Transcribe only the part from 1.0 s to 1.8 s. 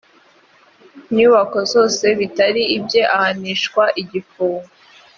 nyubako